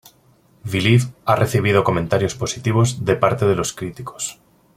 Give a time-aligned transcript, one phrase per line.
[0.63, 4.39] Believe ha recibido comentarios positivos de parte de los críticos.